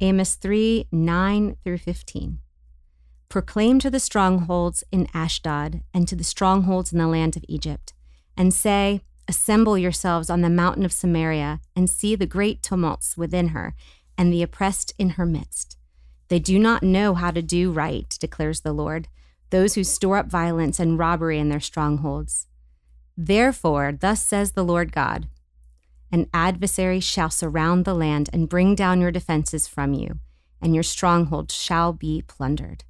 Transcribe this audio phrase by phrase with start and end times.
[0.00, 2.38] Amos 3 9 through 15.
[3.30, 7.94] Proclaim to the strongholds in Ashdod and to the strongholds in the land of Egypt,
[8.36, 13.48] and say, Assemble yourselves on the mountain of Samaria, and see the great tumults within
[13.48, 13.74] her,
[14.18, 15.78] and the oppressed in her midst.
[16.28, 19.08] They do not know how to do right, declares the Lord,
[19.48, 22.46] those who store up violence and robbery in their strongholds.
[23.16, 25.28] Therefore, thus says the Lord God
[26.12, 30.18] An adversary shall surround the land and bring down your defenses from you,
[30.60, 32.84] and your strongholds shall be plundered.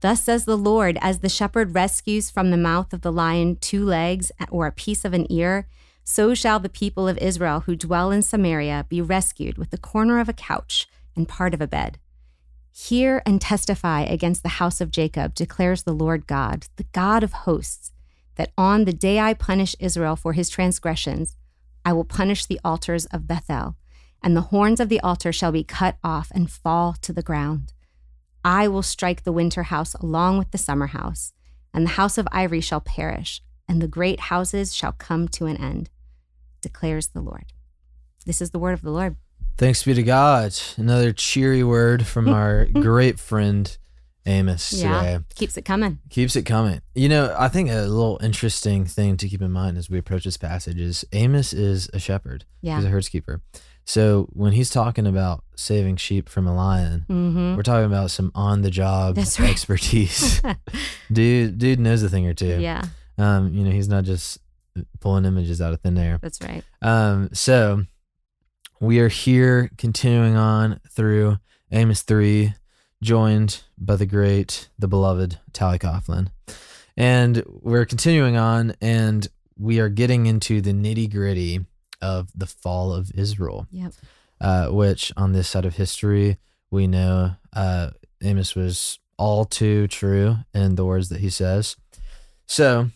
[0.00, 3.84] Thus says the Lord, as the shepherd rescues from the mouth of the lion two
[3.84, 5.68] legs or a piece of an ear,
[6.02, 10.18] so shall the people of Israel who dwell in Samaria be rescued with the corner
[10.18, 11.98] of a couch and part of a bed.
[12.72, 17.32] Hear and testify against the house of Jacob, declares the Lord God, the God of
[17.32, 17.92] hosts,
[18.34, 21.36] that on the day I punish Israel for his transgressions,
[21.84, 23.76] I will punish the altars of Bethel,
[24.22, 27.72] and the horns of the altar shall be cut off and fall to the ground.
[28.44, 31.32] I will strike the winter house along with the summer house,
[31.72, 35.56] and the house of ivory shall perish, and the great houses shall come to an
[35.56, 35.90] end,
[36.60, 37.52] declares the Lord.
[38.26, 39.16] This is the word of the Lord.
[39.58, 40.56] Thanks be to God.
[40.76, 43.76] Another cheery word from our great friend
[44.26, 45.24] Amos Yeah, today.
[45.34, 45.98] keeps it coming.
[46.10, 46.80] Keeps it coming.
[46.94, 50.24] You know, I think a little interesting thing to keep in mind as we approach
[50.24, 52.44] this passage is Amos is a shepherd.
[52.60, 52.76] Yeah.
[52.76, 53.40] He's a herdskeeper.
[53.84, 57.56] So when he's talking about saving sheep from a lion, Mm-hmm.
[57.56, 59.40] we're talking about some on the job right.
[59.50, 60.40] expertise.
[61.12, 62.60] dude, dude knows a thing or two.
[62.60, 62.82] Yeah,
[63.18, 64.38] Um, you know, he's not just
[65.00, 66.18] pulling images out of thin air.
[66.22, 66.62] that's right.
[66.80, 67.84] Um, so
[68.80, 71.38] we are here continuing on through
[71.72, 72.54] Amos 3,
[73.02, 76.28] joined by the great, the beloved Tally Coughlin.
[76.96, 79.26] And we're continuing on, and
[79.58, 81.66] we are getting into the nitty gritty
[82.00, 83.92] of the fall of Israel, Yep.
[84.40, 86.38] uh, which on this side of history,
[86.70, 87.90] we know uh,
[88.22, 91.76] Amos was all too true in the words that he says.
[92.46, 92.90] So,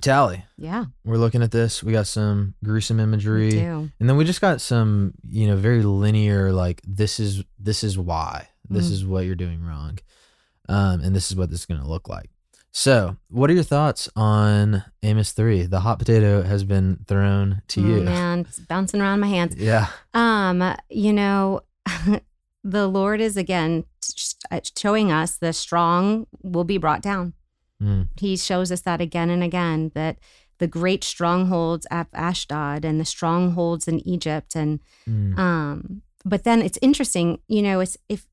[0.00, 1.82] Tally, Yeah, we're looking at this.
[1.82, 3.56] We got some gruesome imagery,
[4.00, 6.50] and then we just got some, you know, very linear.
[6.52, 8.92] Like this is this is why this Mm.
[8.92, 9.98] is what you're doing wrong,
[10.68, 12.30] um, and this is what this is going to look like.
[12.74, 15.64] So, what are your thoughts on Amos three?
[15.66, 18.00] The hot potato has been thrown to Oh, you.
[18.02, 19.54] man, it's bouncing around my hands.
[19.58, 19.88] Yeah.
[20.14, 21.60] Um, you know,
[22.64, 23.84] the Lord is again
[24.50, 27.34] uh, showing us the strong will be brought down.
[27.82, 28.08] Mm.
[28.18, 30.18] He shows us that again and again that
[30.58, 35.36] the great strongholds at Ashdod and the strongholds in Egypt and Mm.
[35.38, 38.26] um but then it's interesting, you know, it's if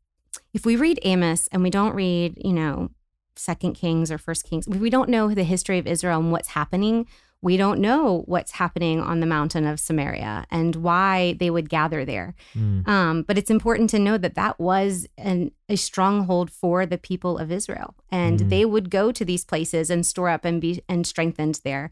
[0.54, 2.90] if we read Amos and we don't read, you know,
[3.36, 6.50] Second Kings or First Kings, if we don't know the history of Israel and what's
[6.50, 7.08] happening.
[7.42, 12.04] We don't know what's happening on the mountain of Samaria and why they would gather
[12.04, 12.36] there.
[12.54, 12.86] Mm.
[12.86, 17.38] Um, but it's important to know that that was an, a stronghold for the people
[17.38, 18.50] of Israel, and Mhm.
[18.50, 21.92] they would go to these places and store up and be and strengthened there.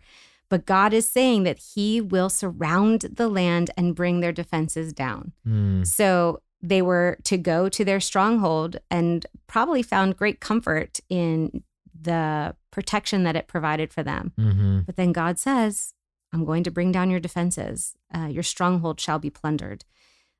[0.49, 5.31] But God is saying that He will surround the land and bring their defenses down.
[5.47, 5.87] Mm.
[5.87, 11.63] So they were to go to their stronghold and probably found great comfort in
[11.99, 14.33] the protection that it provided for them.
[14.37, 15.93] hmm But then God says,
[16.33, 17.95] I'm going to bring down your defenses.
[18.13, 19.85] Uh, your stronghold shall be plundered.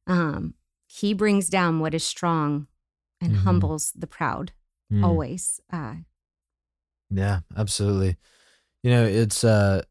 [0.05, 0.53] Um,
[0.87, 2.67] he brings down what is strong
[3.21, 3.43] and Mhm.
[3.43, 4.51] humbles the proud
[4.91, 5.03] Mm.
[5.03, 5.59] always.
[5.71, 5.95] Uh,
[7.09, 8.17] Yeah, absolutely.
[8.83, 9.83] You know, it's uh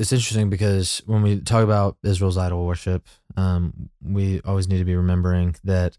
[0.00, 3.06] it's interesting because when we talk about Israel's idol worship,
[3.36, 5.98] um, we always need to be remembering that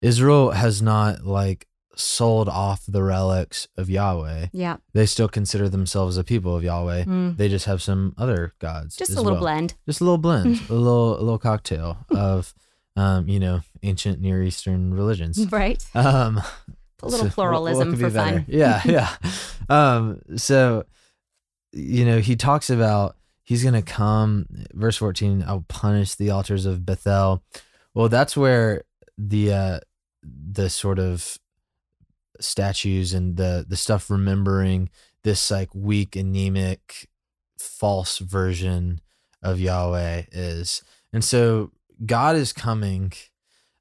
[0.00, 1.66] Israel has not like
[1.96, 4.46] sold off the relics of Yahweh.
[4.52, 4.76] yeah.
[4.94, 7.04] They still consider themselves a people of Yahweh.
[7.04, 7.36] Mm.
[7.36, 8.96] They just have some other gods.
[8.96, 9.40] Just a little well.
[9.40, 9.74] blend.
[9.84, 12.54] Just a little blend, a little a little cocktail of
[12.96, 15.44] um, you know, ancient Near Eastern religions.
[15.50, 15.84] Right.
[15.94, 16.40] Um
[17.02, 18.44] A little so pluralism for be fun.
[18.46, 19.10] Yeah, yeah.
[19.68, 20.84] um, so
[21.72, 23.16] you know, he talks about
[23.50, 24.46] he's gonna come.
[24.72, 27.42] Verse fourteen, I'll punish the altars of Bethel.
[27.94, 28.84] Well, that's where
[29.18, 29.80] the uh,
[30.22, 31.36] the sort of
[32.38, 34.88] statues and the the stuff remembering
[35.24, 37.08] this like weak, anemic,
[37.58, 39.00] false version
[39.42, 41.72] of Yahweh is, and so
[42.06, 43.12] God is coming.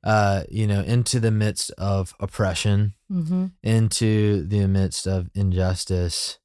[0.01, 6.39] Uh, you know, into the midst of oppression, hmm into the midst of injustice.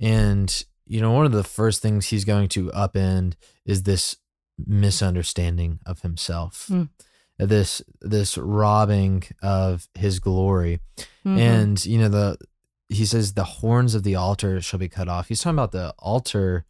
[0.00, 3.34] And, you know, one of the first things he's going to upend
[3.64, 4.16] is this
[4.58, 6.66] misunderstanding of himself.
[6.68, 6.84] Hmm.
[7.38, 10.78] This this robbing of his glory.
[11.26, 11.38] Mm-hmm.
[11.38, 12.38] And, you know, the
[12.88, 15.28] he says the horns of the altar shall be cut off.
[15.28, 16.64] He's talking about the altar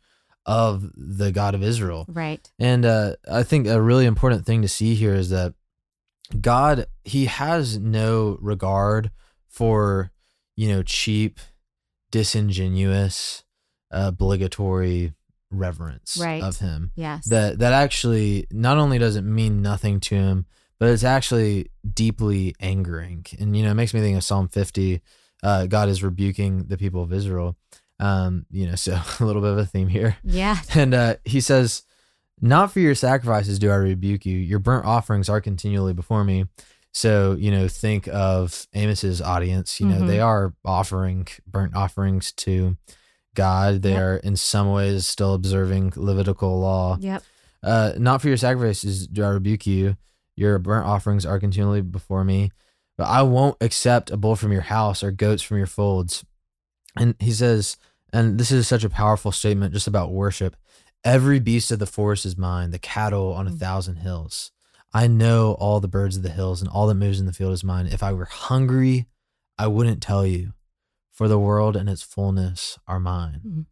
[0.46, 2.06] of the God of Israel.
[2.08, 2.50] right.
[2.58, 5.55] And uh, I think a really important thing to see here is that
[6.40, 9.11] God, he has no regard
[9.49, 10.11] for,
[10.56, 11.38] you know, cheap,
[12.11, 13.44] disingenuous,
[13.94, 15.12] obligatory
[15.50, 16.43] reverence Right.
[16.43, 16.91] of him.
[16.96, 17.26] Yes.
[17.26, 20.46] That that actually not only does it mean nothing to him,
[20.81, 23.25] but it's actually deeply angering.
[23.38, 25.00] And you know, it makes me think of Psalm 50.
[25.43, 27.56] Uh, God is rebuking the people of Israel.
[28.00, 30.17] Um, you know, so a little bit of a theme here.
[30.25, 30.58] yeah.
[30.75, 31.82] And uh, he says,
[32.40, 34.37] Not for your sacrifices do I rebuke you.
[34.37, 36.47] Your burnt offerings are continually before me.
[36.93, 39.81] So, you know, think of Amos's audience.
[39.81, 40.06] You know, Mhm.
[40.08, 42.76] they are offering burnt offerings to
[43.34, 43.82] God.
[43.82, 44.02] They Yep.
[44.02, 46.96] are in some ways still observing Levitical law.
[47.00, 47.22] Yep.
[47.62, 49.96] Uh, not for your sacrifices do I rebuke you.
[50.36, 52.50] Your burnt offerings are continually before me.
[52.98, 56.25] But I won't accept a bull from your house or goats from your folds.
[56.96, 57.76] And he says,
[58.12, 60.56] and this is such a powerful statement just about worship.
[61.04, 63.58] Every beast of the forest is mine, the cattle on a Mm.
[63.58, 64.52] thousand hills.
[64.92, 67.52] I know all the birds of the hills and all that moves in the field
[67.52, 67.88] is mine.
[67.88, 69.06] If I were hungry,
[69.58, 70.52] I wouldn't tell you,
[71.14, 73.40] for the world and its fullness are mine.
[73.46, 73.66] Mhm.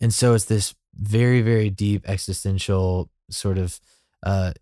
[0.00, 3.80] And so it's this very, very deep existential sort of,
[4.22, 4.52] uh,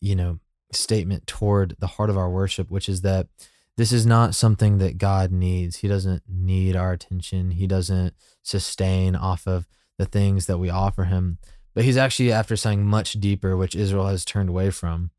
[0.00, 0.40] you know,
[0.72, 3.28] statement toward the heart of our worship, which is that
[3.76, 5.76] this is not something that God needs.
[5.76, 7.52] He doesn't need our attention.
[7.52, 9.68] He doesn't sustain off of
[9.98, 11.38] the things that we offer him.
[11.74, 15.10] But he's actually after something much deeper, which Israel has turned away from.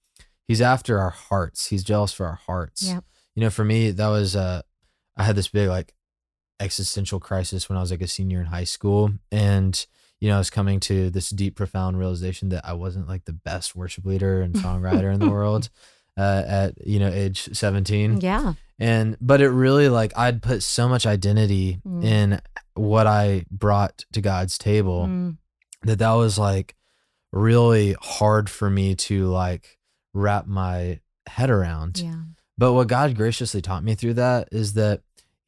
[0.48, 1.68] He's after our hearts.
[1.68, 2.84] He's jealous for our hearts.
[2.84, 3.06] Yep.
[3.36, 4.64] You know, for me, that was uh
[5.16, 5.94] I had this big like
[6.62, 9.12] existential crisis when I was like a senior in high school.
[9.32, 9.86] And,
[10.20, 13.34] you know, I was coming to this deep, profound realization that I wasn't like the
[13.34, 15.70] best worship leader and songwriter in the world
[16.18, 18.54] uh, at, you know, age 17 Yeah.
[18.80, 22.04] and but it really like i'd put so much identity Mm.
[22.04, 22.42] in
[22.74, 25.38] what i brought to god's table Mm.
[25.84, 26.76] that that was like
[27.32, 29.78] really hard for me to like
[30.14, 32.16] wrap my head around Yeah.
[32.58, 35.02] but what god graciously taught me through that is that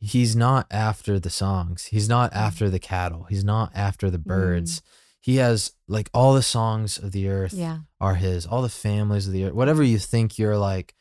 [0.06, 2.36] he's not after the songs he's not Mm.
[2.48, 4.82] after the cattle he's not after the birds
[5.22, 7.80] he has like all the songs of the earth Yeah.
[8.02, 10.94] are his all the families of the earth whatever you think you're like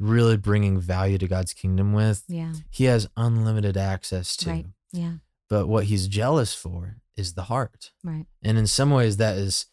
[0.00, 2.52] really bringing value to god's kingdom with Yeah.
[2.70, 4.50] he has unlimited access to.
[4.50, 4.66] Right.
[4.92, 5.14] Yeah.
[5.48, 7.90] But what he's jealous for is the heart.
[8.04, 8.26] Right.
[8.42, 9.66] And in some ways, that is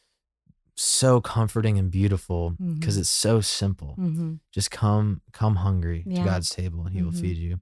[0.75, 3.01] so comforting and beautiful because Mhm.
[3.01, 3.95] it's so simple.
[3.99, 4.35] Mm-hmm.
[4.51, 6.19] Just come, come hungry Yeah.
[6.19, 7.21] to God's table and he will Mhm.
[7.21, 7.59] feed you.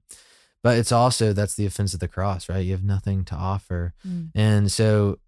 [0.64, 2.64] But it's also, that's the offense of the cross, right?
[2.64, 3.94] You have nothing to offer.
[4.04, 4.30] Mm.
[4.34, 5.18] And so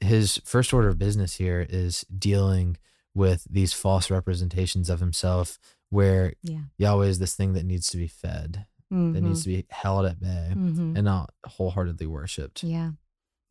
[0.00, 2.76] his first order of business here is dealing
[3.14, 5.58] with these false representations of himself
[5.90, 6.62] where Yeah.
[6.78, 10.20] Yahweh is this thing that needs to be fed, that needs to be held at
[10.20, 10.96] bay Mm-hmm.
[10.96, 12.62] and not wholeheartedly worshipped.
[12.64, 12.92] Yeah.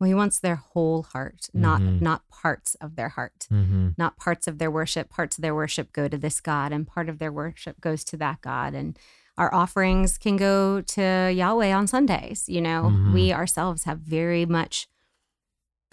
[0.00, 2.00] Well, he wants their whole heart, not Mhm.
[2.00, 3.90] not parts of their heart, Mm-hmm.
[3.96, 5.08] not parts of their worship.
[5.10, 8.16] Parts of their worship go to this God, and part of their worship goes to
[8.16, 8.74] that God.
[8.74, 8.96] And
[9.38, 12.48] our offerings can go to Yahweh on Sundays.
[12.48, 13.12] You know, Mhm.
[13.14, 14.88] we ourselves have very much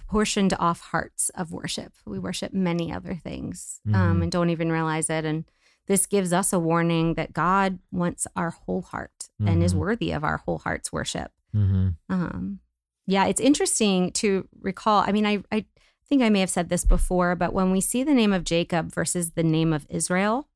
[0.08, 1.94] portioned off hearts of worship.
[2.06, 4.24] We worship many other things um, Mhm.
[4.24, 5.26] and don't even realize it.
[5.26, 5.46] And
[5.88, 9.78] this gives us a warning that God wants our whole heart and is Mhm.
[9.78, 11.32] worthy of our whole heart's worship.
[11.56, 11.90] Mm-hmm.
[12.10, 12.60] Um,
[13.08, 15.04] yeah, it's interesting to recall.
[15.06, 15.66] I mean, I, I
[16.08, 18.92] think I may have said this before, but when we see the name of Jacob
[18.94, 20.48] versus the name of Israel,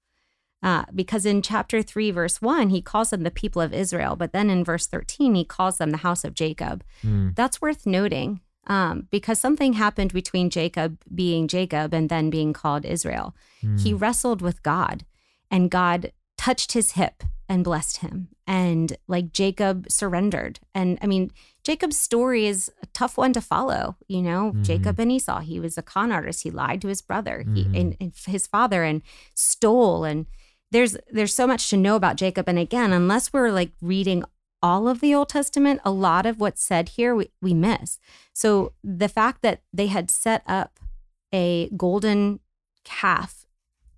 [0.61, 4.33] uh, because in chapter 3, verse 1, he calls them the people of Israel, but
[4.33, 6.83] then in verse 13, he calls them the house of Jacob.
[7.03, 7.35] Mm.
[7.35, 12.85] That's worth noting um, because something happened between Jacob being Jacob and then being called
[12.85, 13.35] Israel.
[13.61, 14.01] He Mm.
[14.01, 15.05] wrestled with God,
[15.49, 18.27] and God touched his hip and blessed him.
[18.45, 20.59] And like Jacob surrendered.
[20.75, 21.31] And I mean,
[21.63, 23.95] Jacob's story is a tough one to follow.
[24.07, 24.63] You know, Mhm.
[24.63, 26.43] Jacob and Esau, he was a con artist.
[26.43, 27.79] He lied to his brother he, Mhm.
[27.79, 29.01] and, and his father and
[29.35, 30.03] stole.
[30.03, 30.27] And
[30.71, 32.47] there's there's so much to know about Jacob.
[32.47, 34.23] And again, unless we're like reading
[34.61, 37.97] all of the Old Testament, a lot of what's said here we, we miss.
[38.33, 40.79] So the fact that they had set up
[41.33, 42.39] a golden
[42.83, 43.45] calf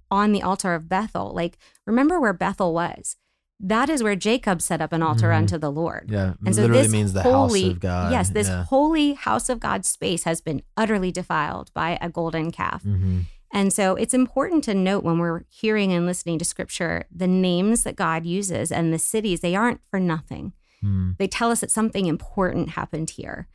[0.09, 3.15] on the altar of Bethel, like remember where Bethel was?
[3.63, 5.37] That is where Jacob set up an altar Mhm.
[5.37, 6.09] unto the Lord.
[6.09, 8.11] Yeah, And so literally this means the holy, house of God.
[8.11, 8.63] Yes, this Yeah.
[8.65, 12.83] holy house of God space has been utterly defiled by a golden calf.
[12.83, 13.25] Mhm.
[13.53, 17.83] And so it's important to note when we're hearing and listening to scripture, the names
[17.83, 20.53] that God uses and the cities, they aren't for nothing.
[20.83, 21.17] Mm.
[21.17, 23.47] They tell us that something important happened here.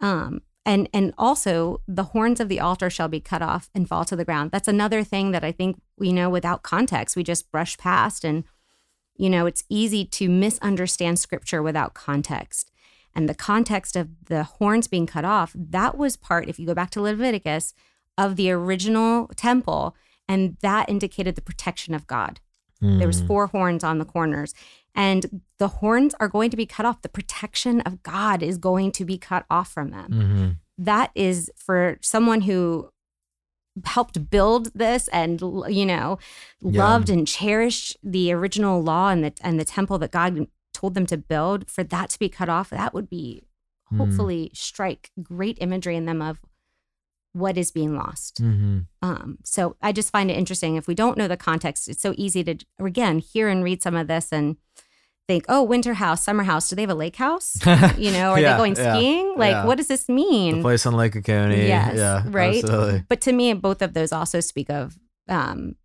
[0.00, 4.04] Um, and and also the horns of the altar shall be cut off and fall
[4.04, 4.52] to the ground.
[4.52, 8.44] That's another thing that I think we know without context, we just brush past and
[9.16, 12.70] you know, it's easy to misunderstand scripture without context.
[13.14, 16.74] And the context of the horns being cut off, that was part, if you go
[16.74, 17.74] back to Leviticus,
[18.18, 19.96] of the original temple.
[20.28, 22.40] And that indicated the protection of God.
[22.80, 23.26] There was Mm.
[23.28, 24.54] four horns on the corners.
[24.94, 27.00] And the horns are going to be cut off.
[27.02, 30.10] The protection of God is going to be cut off from them.
[30.10, 30.56] Mhm.
[30.78, 32.90] That is for someone who
[33.84, 36.18] helped build this and you know
[36.60, 36.82] Yeah.
[36.86, 41.06] loved and cherished the original law and the and the temple that God told them
[41.06, 43.42] to build for that to be cut off that would be
[43.90, 43.96] Mm.
[43.98, 46.40] hopefully strike great imagery in them of
[47.32, 48.86] what is being lost Mhm.
[49.02, 50.76] um, so I just find it interesting.
[50.76, 53.96] If we don't know the context, it's so easy to again hear and read some
[53.96, 54.56] of this and
[55.28, 56.68] think, "Oh, winter house, summer house.
[56.68, 57.56] Do they have a lake house?
[57.96, 59.34] You know, are Yeah, they going yeah, skiing?
[59.36, 59.64] Like, yeah.
[59.64, 61.68] what does this The mean?" place on Lake Oconee.
[61.68, 62.62] Yes, yeah, right?
[62.62, 63.04] Absolutely.
[63.08, 64.98] But to me, both of those also speak of
[65.28, 65.76] um,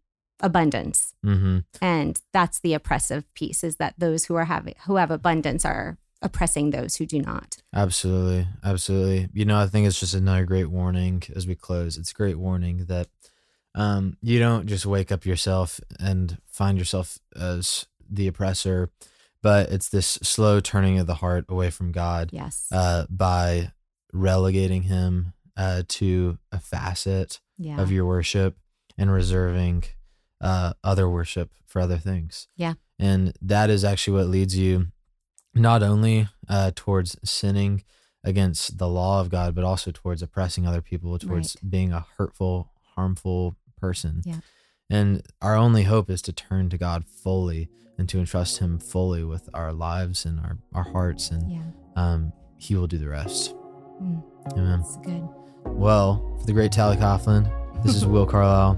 [0.42, 5.12] abundance, hmm and that's the oppressive piece: is that those who are having who have
[5.12, 7.58] abundance are oppressing those who do not.
[7.74, 8.48] Absolutely.
[8.64, 9.30] Absolutely.
[9.34, 11.98] You know, I think it's just another great warning as we close.
[11.98, 13.08] It's a great warning that
[13.76, 18.90] um, you don't just wake up yourself and find yourself as the oppressor,
[19.44, 22.68] but it's this slow turning of the heart away from God Yes.
[22.72, 23.72] uh, by
[24.14, 27.80] relegating Him uh, to a facet yeah.
[27.80, 28.58] of your worship
[28.98, 29.84] and reserving
[30.42, 32.48] uh, other worship for other things.
[32.56, 32.74] Yeah.
[32.98, 34.88] And that is actually what leads you
[35.60, 37.84] not only uh, towards sinning
[38.24, 42.72] against the law of God, but also towards oppressing other people, towards being a hurtful,
[42.96, 44.22] harmful person.
[44.26, 44.40] Yeah.
[44.90, 49.24] And our only hope is to turn to God fully and to entrust Him fully
[49.24, 51.62] with our lives and our, our hearts, and yeah.
[51.96, 53.56] um, He will do the rest.
[54.02, 54.82] Mm, Amen.
[54.82, 55.28] that's good.
[55.66, 57.52] Well, for the great Tally Coughlin,
[57.84, 58.78] this is Will Carlisle,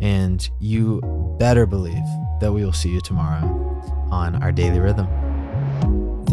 [0.00, 1.00] and you
[1.38, 2.04] better believe
[2.40, 3.46] that we will see you tomorrow
[4.10, 5.06] on our daily rhythm.